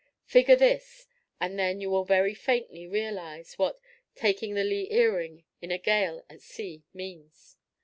[0.25, 1.05] Figure this,
[1.39, 3.79] and then you will very faintly realize what
[4.15, 7.55] "taking the lee earing" in a gale at sea means.